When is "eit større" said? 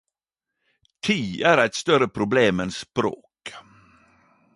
1.63-2.07